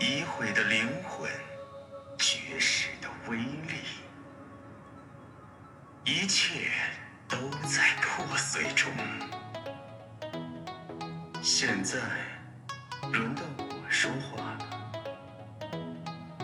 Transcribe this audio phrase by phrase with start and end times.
[0.00, 1.28] 已毁的灵魂，
[2.16, 3.82] 绝世的威力，
[6.04, 6.70] 一切
[7.28, 7.36] 都
[7.66, 8.92] 在破碎中。
[11.42, 11.98] 现在，
[13.12, 14.66] 轮到我说话了。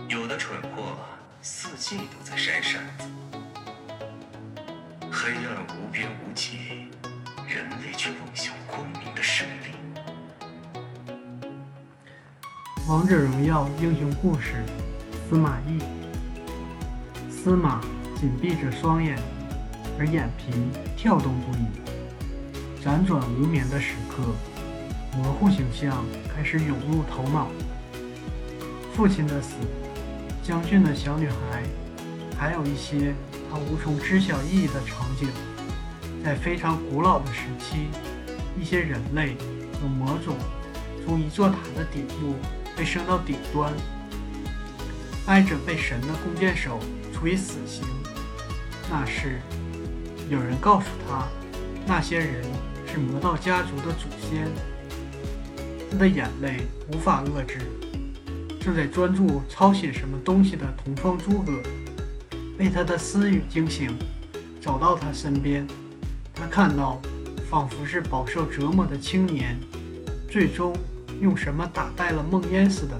[0.08, 0.96] 有的蠢货，
[1.40, 3.08] 四季都在扇扇子，
[5.12, 6.90] 黑暗无边无际，
[7.46, 9.63] 人类却梦想光明的胜利。
[12.86, 14.62] 王者荣耀英雄故事：
[15.26, 15.78] 司马懿。
[17.30, 17.80] 司马
[18.20, 19.18] 紧闭着双眼，
[19.98, 20.52] 而眼皮
[20.94, 22.84] 跳动不已。
[22.84, 24.22] 辗转无眠的时刻，
[25.16, 27.48] 模糊形象开始涌入头脑。
[28.92, 29.54] 父亲的死，
[30.42, 31.62] 将军的小女孩，
[32.38, 33.14] 还有一些
[33.50, 35.30] 他无从知晓意义的场景，
[36.22, 37.88] 在非常古老的时期，
[38.60, 39.36] 一些人类
[39.80, 40.36] 和魔种
[41.02, 42.34] 从一座塔的顶部。
[42.76, 43.72] 被升到顶端，
[45.26, 46.78] 挨着被神的弓箭手
[47.12, 47.84] 处以死刑。
[48.90, 49.40] 那时，
[50.28, 51.26] 有人告诉他，
[51.86, 52.42] 那些人
[52.86, 54.48] 是魔道家族的祖先。
[55.90, 56.62] 他的眼泪
[56.92, 57.60] 无法遏制。
[58.60, 61.52] 正在专注抄写什么东西的同窗诸葛，
[62.56, 63.96] 被他的私语惊醒，
[64.60, 65.66] 走到他身边。
[66.34, 67.00] 他看到，
[67.50, 69.60] 仿佛是饱受折磨的青年，
[70.28, 70.74] 最终。
[71.20, 72.96] 用什么打败了梦魇似的，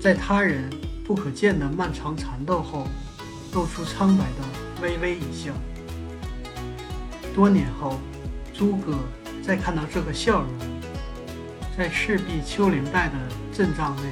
[0.00, 0.70] 在他人
[1.04, 2.86] 不可见的漫长缠斗后，
[3.52, 5.52] 露出苍白的微微一笑。
[7.34, 7.98] 多年后，
[8.52, 8.98] 诸葛
[9.42, 10.48] 再看到这个笑容，
[11.76, 13.14] 在赤壁丘陵带的
[13.52, 14.02] 阵仗内，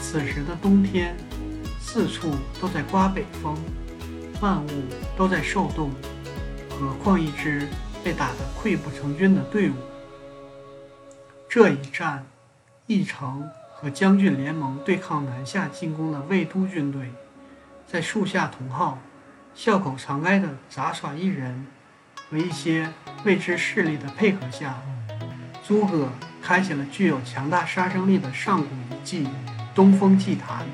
[0.00, 1.16] 此时的冬天，
[1.80, 2.30] 四处
[2.60, 3.56] 都在刮北风，
[4.40, 4.68] 万物
[5.16, 5.90] 都在受冻，
[6.70, 7.68] 何况一支
[8.02, 9.74] 被打得溃不成军的队伍？
[11.54, 12.24] 这一战，
[12.86, 17.12] 义城和将军联盟对抗南下进攻的魏都军队，
[17.86, 18.98] 在树下同号、
[19.54, 21.66] 笑口常开的杂耍艺人
[22.30, 22.90] 和一些
[23.24, 24.76] 未知势力的配合下，
[25.62, 26.08] 诸葛
[26.40, 29.28] 开启了具有强大杀伤力的上古遗迹——
[29.76, 30.64] 东风祭坛，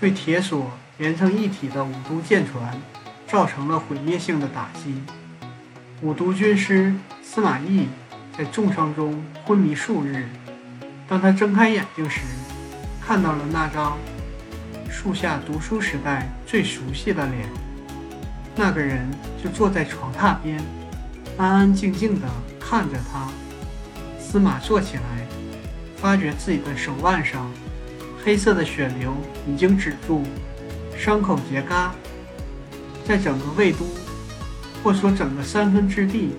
[0.00, 2.80] 对铁索连成一体的五都舰船
[3.26, 5.02] 造成了毁灭性的打击。
[6.00, 7.86] 五都军师司马懿。
[8.36, 10.24] 在重伤中昏迷数日，
[11.08, 12.20] 当他睁开眼睛时，
[13.00, 13.98] 看到了那张
[14.88, 17.48] 树下读书时代最熟悉的脸。
[18.56, 19.08] 那个人
[19.42, 20.60] 就坐在床榻边，
[21.36, 22.26] 安安静静地
[22.58, 23.28] 看着他。
[24.18, 25.02] 司马坐起来，
[25.96, 27.50] 发觉自己的手腕上
[28.24, 29.14] 黑色的血流
[29.46, 30.22] 已经止住，
[30.96, 31.90] 伤口结痂。
[33.04, 33.84] 在整个魏都，
[34.82, 36.36] 或说整个三分之地。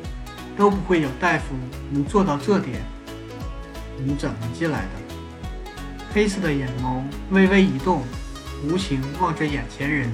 [0.62, 1.56] 都不会有大夫
[1.90, 2.84] 能做到这点。
[3.98, 5.16] 你怎么进来的？
[6.14, 7.02] 黑色的眼眸
[7.32, 8.04] 微微一动，
[8.64, 10.08] 无情望着眼前人。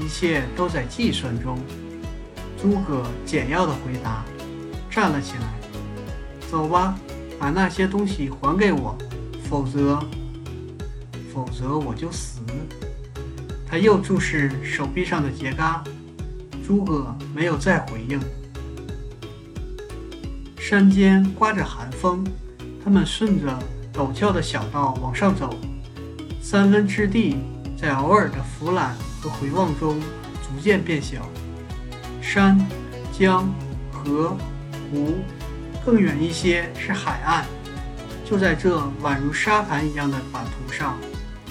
[0.00, 1.58] 一切都在计算中。
[2.56, 4.24] 诸葛简要的回答，
[4.90, 6.48] 站了起来。
[6.50, 6.98] 走吧，
[7.38, 8.96] 把那些东西还给我，
[9.44, 10.02] 否则，
[11.34, 12.40] 否则我就死。
[13.68, 15.82] 他又注视手臂上的结痂。
[16.66, 18.18] 诸葛没有再回应。
[20.72, 22.24] 山间刮着寒风，
[22.82, 23.58] 他们顺着
[23.92, 25.54] 陡峭的小道往上走。
[26.40, 27.36] 三分之地
[27.76, 30.00] 在偶尔的俯览和回望中
[30.42, 31.28] 逐渐变小。
[32.22, 32.58] 山、
[33.12, 33.52] 江、
[33.92, 34.34] 河、
[34.90, 35.16] 湖，
[35.84, 37.44] 更远一些是海岸。
[38.24, 40.96] 就在这宛如沙盘一样的版图上，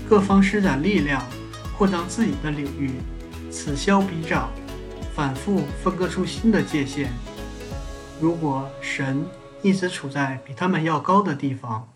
[0.09, 1.23] 各方施展力量，
[1.77, 2.93] 扩张自己的领域，
[3.51, 4.49] 此消彼长，
[5.13, 7.11] 反复分割出新的界限。
[8.21, 9.25] 如果神
[9.63, 11.89] 一直处在比他们要高的地方，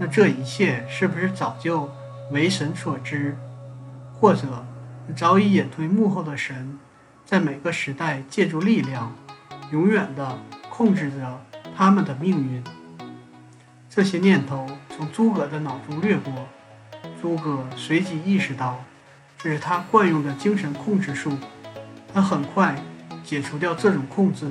[0.00, 1.88] 那这一切是不是早就
[2.32, 3.38] 为神所知？
[4.12, 4.66] 或者
[5.14, 6.76] 早已隐退幕后的神，
[7.24, 9.14] 在每个时代借助力量，
[9.70, 10.36] 永远地
[10.68, 11.40] 控制着
[11.76, 12.60] 他们的命运？
[13.88, 14.66] 这些念头
[14.96, 16.32] 从诸葛的脑中掠过，
[17.22, 18.82] 诸葛随即意识到，
[19.38, 21.38] 这是他惯用的精神控制术。
[22.12, 22.82] 他很快
[23.22, 24.50] 解除掉这种控制。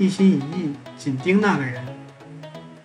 [0.00, 1.84] 一心一意紧盯那个人，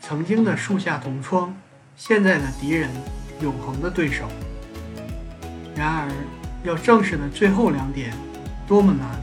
[0.02, 1.56] 曾经的树下同窗，
[1.96, 2.90] 现在的敌人，
[3.42, 4.26] 永恒的对手。
[5.78, 6.12] 然而，
[6.66, 8.14] 要正视的最后两点，
[8.68, 9.18] 多么难！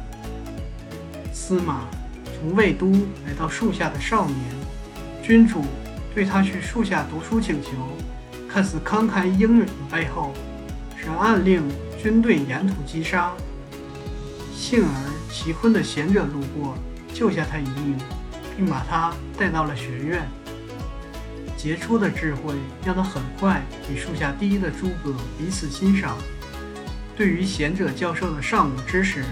[1.34, 1.82] 司马
[2.24, 2.90] 从魏都
[3.26, 4.38] 来到树下的少年，
[5.22, 5.62] 君主
[6.14, 7.72] 对他去树下读书请求，
[8.48, 10.32] 看似慷慨英勇的背后，
[10.96, 11.62] 是暗令
[12.02, 13.34] 军队沿途击杀。
[14.54, 16.74] 幸而其婚的贤者路过。
[17.12, 17.96] 救下他一命，
[18.56, 20.26] 并把他带到了学院。
[21.56, 22.54] 杰出的智慧
[22.84, 26.16] 让他很快与树下第一的诸葛彼此欣赏。
[27.16, 29.22] 对于贤者教授的上古知识，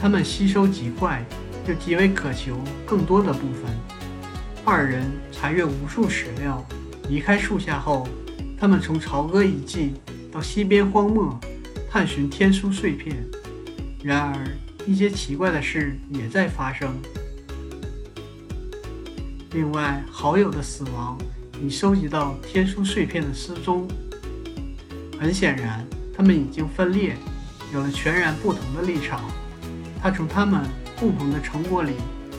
[0.00, 1.22] 他们吸收极快，
[1.66, 3.64] 又极为渴求更多的部分。
[4.64, 6.64] 二人查阅无数史料，
[7.08, 8.08] 离开树下后，
[8.58, 9.94] 他们从朝歌遗迹
[10.32, 11.38] 到西边荒漠，
[11.90, 13.16] 探寻天书碎片。
[14.02, 14.46] 然而，
[14.88, 16.98] 一些奇怪的事也在发生。
[19.52, 21.18] 另外，好友的死亡
[21.62, 23.86] 已收集到天书碎片的失踪。
[25.20, 25.86] 很显然，
[26.16, 27.14] 他们已经分裂，
[27.70, 29.20] 有了全然不同的立场。
[30.00, 30.62] 他从他们
[30.98, 31.92] 共同的成果里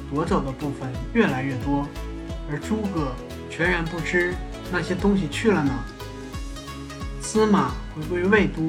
[0.10, 1.88] 夺走的部分越来越多，
[2.50, 3.14] 而诸葛
[3.48, 4.34] 全然不知
[4.72, 5.86] 那些东西去了哪。
[7.22, 8.68] 司马回归魏都，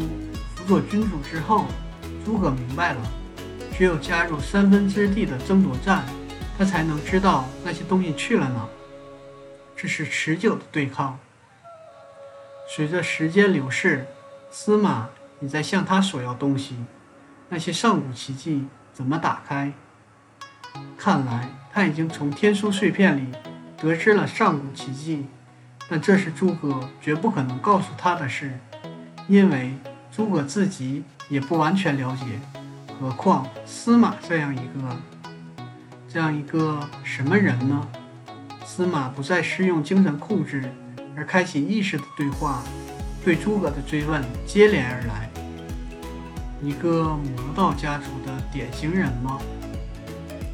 [0.54, 1.64] 辅佐君主之后。
[2.26, 3.00] 诸葛明白了，
[3.80, 6.04] 只有加入三分之地的争夺战，
[6.58, 8.68] 他才能知道那些东西去了哪。
[9.74, 11.18] 这是持久的对抗。
[12.68, 14.06] 随着时间流逝，
[14.50, 15.08] 司马
[15.40, 16.76] 也在向他索要东西。
[17.48, 19.72] 那些上古奇迹怎么打开？
[20.98, 23.32] 看来他已经从天书碎片里
[23.78, 25.24] 得知了上古奇迹，
[25.88, 28.60] 但这是诸葛绝不可能告诉他的事，
[29.26, 29.72] 因为
[30.12, 31.02] 诸葛自己。
[31.30, 32.24] 也不完全了解，
[33.00, 34.96] 何况司马这样一个
[36.06, 37.88] 这样一个什么人呢？
[38.62, 40.70] 司马不再适用精神控制，
[41.16, 42.62] 而开启意识的对话，
[43.24, 45.30] 对诸葛的追问接连而来。
[46.62, 49.38] 一个魔道家族的典型人吗？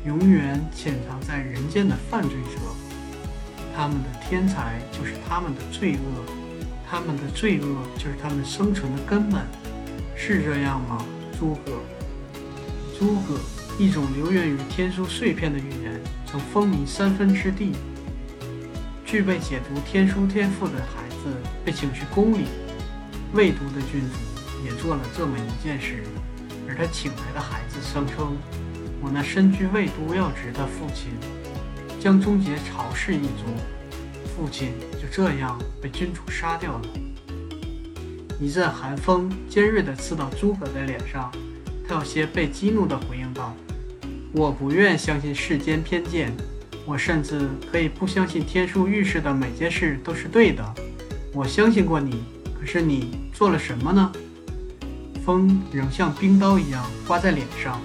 [0.05, 2.61] 永远潜藏在人间的犯罪者，
[3.77, 6.23] 他们的天才就是他们的罪恶，
[6.89, 9.43] 他们的罪恶就是他们生存的根本。
[10.15, 11.05] 是这样吗？
[11.37, 11.73] 诸葛，
[12.99, 13.39] 诸葛，
[13.79, 17.73] 一种流源于天书碎片的语言，曾风靡三分之地。
[19.05, 22.47] 具备解读天书天赋的孩子被请去宫里，
[23.35, 26.03] 魏都的郡主也做了这么一件事。
[26.67, 28.35] 而他请来的孩子声称
[29.03, 31.13] ：“我那身居魏都要职的父亲，
[32.01, 33.45] 将终结曹氏一族。”
[34.35, 36.83] 父亲就这样被君主杀掉了。
[38.41, 41.31] 一阵寒风尖锐地刺到诸葛的脸上，
[41.94, 43.55] 有些被激怒地回应道
[44.33, 46.33] ：“我不愿相信世间偏见，
[46.85, 50.75] 我甚至可以不相信天书预示的每件事都是对的。
[51.33, 52.25] 我相信过你，
[52.59, 54.12] 可是你做了什么呢？”
[55.25, 57.81] 风仍像冰刀一样刮在脸上，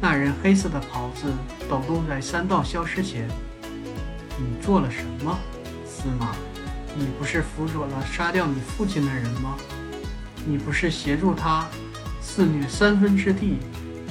[0.00, 1.32] 那人黑色的袍子
[1.68, 3.28] 抖动在山道消失前。
[4.38, 5.38] 你做了什么，
[5.84, 6.34] 司马？
[6.98, 9.56] 你不是辅佐了杀掉你父亲的人吗？
[10.44, 11.68] 你不是协助他
[12.36, 13.56] 肆虐三分之地，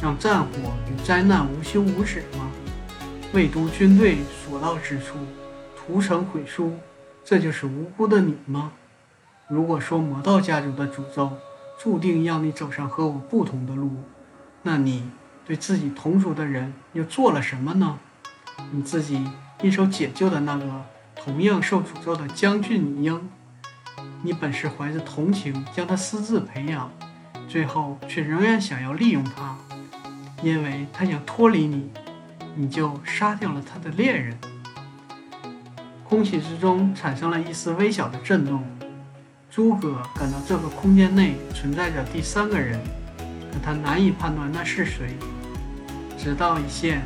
[0.02, 0.50] 让战火
[0.90, 2.50] 与灾难无休无止吗？
[3.34, 5.20] 魏都军队所到之处，
[5.78, 6.74] 屠城毁书，
[7.24, 8.72] 这就是无辜的你吗？
[9.48, 11.34] 如果说魔道家族的诅咒
[11.80, 13.92] 注定让你走上和我不同的路，
[14.64, 15.08] 那你
[15.46, 18.00] 对自己同族的人又做了什么呢？
[18.72, 19.24] 你自己
[19.62, 20.66] 一手解救的那个。
[21.16, 23.30] 同样受诅咒的将军英，
[24.24, 26.92] 你本是怀着同情将他私自培养，
[27.48, 29.58] 最后却仍然想要利用他，
[30.42, 31.90] 因为他想脱离你，
[32.56, 34.38] 你就杀掉了他的恋人。
[36.04, 38.64] 空气之中产生了一丝微小的震动，
[39.50, 42.80] 诸葛感到这个空间内存在着第三个人，
[43.52, 45.16] 可他难以判断那是谁。
[46.18, 47.02] 直到一线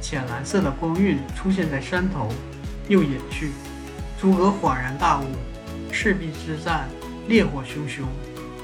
[0.00, 2.28] 浅蓝色的光晕出现在山头。
[2.88, 3.52] 又隐去，
[4.20, 5.24] 诸葛恍然大悟：
[5.92, 6.88] 赤壁之战
[7.28, 8.04] 烈火熊熊，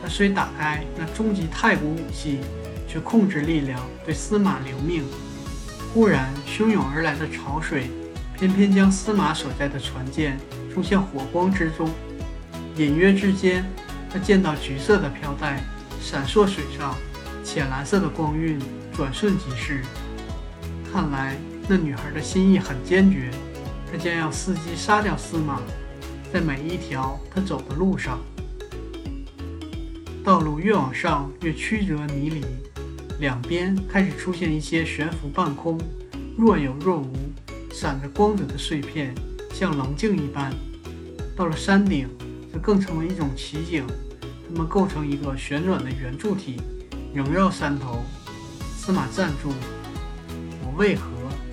[0.02, 2.38] 他虽打开那终极太古武器，
[2.86, 5.04] 却控制力量对司马留命。
[5.92, 7.90] 忽然汹涌而来的潮水，
[8.36, 10.38] 偏偏将司马所在的船舰
[10.72, 11.90] 冲向火光之中。
[12.76, 13.64] 隐约之间，
[14.10, 15.62] 他见到橘色的飘带
[16.00, 16.94] 闪烁水上，
[17.42, 18.58] 浅蓝色的光晕
[18.92, 19.82] 转瞬即逝。
[20.92, 21.36] 看来
[21.66, 23.30] 那女孩的心意很坚决。
[23.90, 25.62] 她将要伺机杀掉司马，
[26.30, 28.20] 在每一条她走的路上，
[30.28, 32.44] 道路越往上越曲折迷离，
[33.18, 35.80] 两边开始出现一些悬浮半空、
[36.36, 37.14] 若有若无、
[37.72, 39.14] 闪着光泽的碎片，
[39.54, 40.52] 像棱镜一般。
[41.34, 42.06] 到了山顶，
[42.52, 43.86] 则更成为一种奇景，
[44.46, 46.60] 它们构成一个旋转的圆柱体，
[47.14, 48.04] 萦绕山头。
[48.76, 49.54] 司马站住，
[50.62, 51.08] 我为何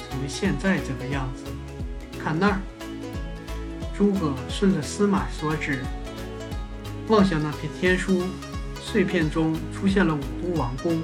[0.10, 1.46] 成为现在这个样子？
[2.22, 2.60] 看那儿，
[3.98, 5.82] 诸葛顺着司马所指，
[7.08, 8.22] 望向那片天书
[8.86, 11.02] 碎片中，出现了五都王宫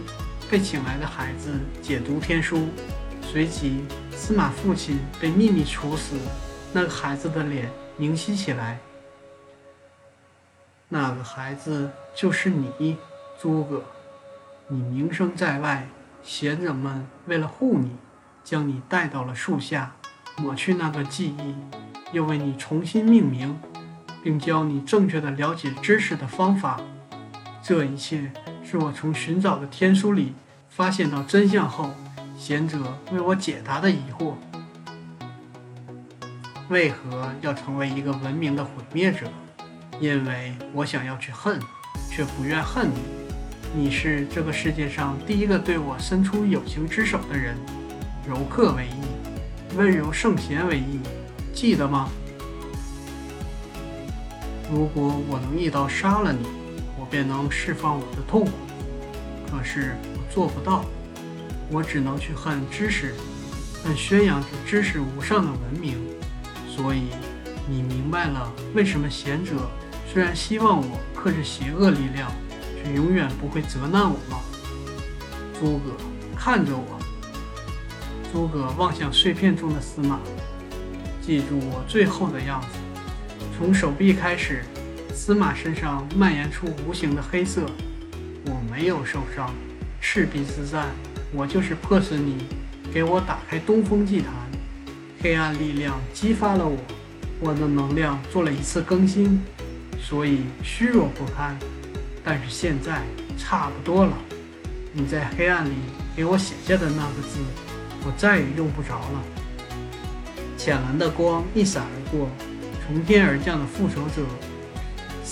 [0.52, 2.68] 被请来的孩子解读天书。
[3.24, 6.16] 随即，司马父亲被秘密处死，
[6.72, 8.80] 那个孩子的脸明晰起来。
[10.88, 12.98] 那个孩子就是你，
[13.42, 13.84] 诸葛。
[14.68, 15.90] 你名声在外，
[16.22, 17.96] 贤者们为了护你，
[18.44, 19.96] 将你带到了树下，
[20.38, 21.56] 抹去那段记忆，
[22.14, 23.60] 又为你重新命名，
[24.24, 26.80] 并教你正确的了解知识的方法。
[27.64, 28.32] 这一切
[28.64, 30.34] 是我从寻找的天书里
[30.68, 31.92] 发现到真相后，
[32.36, 32.80] 贤者
[33.12, 34.34] 为我解答的疑惑。
[36.70, 39.28] 为何要成为一个文明的毁灭者？
[40.00, 41.60] 因为我想要去恨，
[42.10, 43.00] 却不愿恨你。
[43.76, 47.56] 你是这个世界上第一个对我伸出友情之手的人。
[48.28, 51.00] 柔克为义，温柔圣贤为义，
[51.54, 52.10] 记得吗？
[54.72, 56.48] 如果我能一刀杀了你，
[57.02, 58.52] 我便能释放我的痛苦。
[59.50, 60.86] 可是我做不到，
[61.72, 63.16] 我只能去恨知识，
[63.84, 65.98] 恨宣扬着知识无上的文明。
[66.70, 67.08] 所以，
[67.68, 69.68] 你明白了为什么贤者？
[70.14, 72.32] 虽然希望我克制邪恶力量，
[72.84, 74.40] 却永远不会责难我吗？
[75.60, 75.92] 诸葛
[76.38, 77.00] 看着我。
[78.32, 80.20] 诸葛望向碎片中的司马，
[81.22, 82.68] 记住我最后的样子。
[83.58, 84.64] 从手臂开始，
[85.14, 87.66] 司马身上蔓延出无形的黑色。
[88.46, 89.54] 我没有受伤，
[90.00, 90.88] 赤壁之战，
[91.32, 92.46] 我就是迫使你
[92.94, 94.34] 给我打开东风祭坛。
[95.22, 96.78] 黑暗力量激发了我，
[97.40, 99.40] 我的能量做了一次更新。
[100.00, 101.56] 所以虚弱不堪，
[102.24, 103.02] 但是现在
[103.38, 104.18] 差不多了。
[104.92, 105.74] 你在黑暗里
[106.16, 107.40] 给我写下的那个字，
[108.04, 109.24] 我再也用不着了。
[110.58, 112.28] 浅蓝的光一闪而过，
[112.86, 114.26] 从天而降的复仇者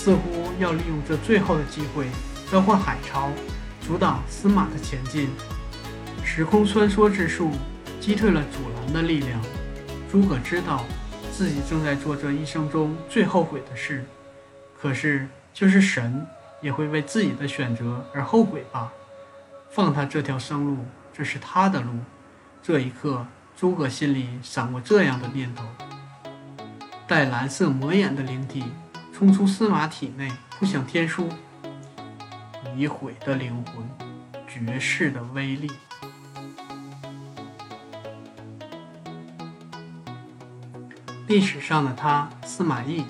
[0.02, 2.08] 似乎要利用这最后的机会
[2.50, 3.30] 召唤海潮，
[3.86, 5.30] 阻挡司马的前进。
[6.24, 7.52] 时空穿梭之术
[8.00, 9.42] 击退了阻拦的力量。
[10.10, 10.86] 诸葛知道
[11.34, 14.06] 自己正在做这一生中最后悔的事。
[14.80, 16.26] 可是，就是神
[16.62, 18.94] 也会为自己的选择而后悔吧？
[19.70, 20.78] 放他这条生路，
[21.12, 21.90] 这是他的路。
[22.64, 25.66] 这一刻，诸葛心里闪过这样的念头：
[27.06, 28.64] 带蓝色魔眼的灵体
[29.20, 31.28] 冲出司马体内，扑向天书。
[32.78, 33.84] 已毁的灵魂，
[34.48, 35.70] 绝世的威力。
[41.28, 43.04] 历史上的他，司马懿。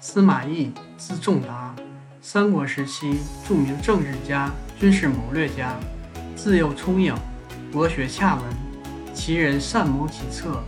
[0.00, 1.74] 司马懿，字仲达，
[2.22, 5.74] 三国时期著名政治家、军事谋略家，
[6.36, 7.12] 自幼聪颖，
[7.72, 8.44] 博学洽文，
[9.12, 10.62] 其人善谋计策，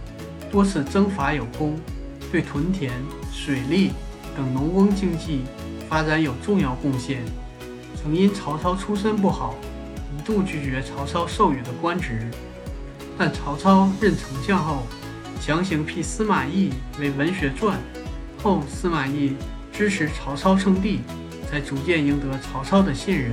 [0.50, 1.78] 多次征伐有功，
[2.32, 2.92] 对屯田、
[3.30, 3.92] 水利
[4.36, 5.42] 等农耕经济
[5.88, 7.22] 发展有重要贡献。
[8.02, 9.54] 曾因曹操出身不好，
[10.18, 12.26] 一度拒绝曹操授予的官职，
[13.16, 14.82] 但曹操任丞相后，
[15.40, 17.78] 强行辟司马懿为文学传。
[18.42, 19.36] 后，司马懿
[19.72, 21.00] 支持曹操称帝，
[21.48, 23.32] 才逐渐赢得曹操的信任。